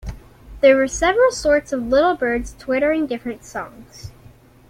There 0.61 0.77
were 0.77 0.87
several 0.87 1.29
sorts 1.29 1.71
of 1.71 1.83
little 1.83 2.15
birds, 2.15 2.55
twittering 2.57 3.05
different 3.05 3.43
songs. 3.43 4.11